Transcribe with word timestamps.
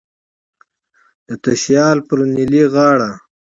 د 1.27 1.29
تشیال 1.43 1.97
پر 2.07 2.19
نیلی 2.33 2.63
غاړه 2.73 3.11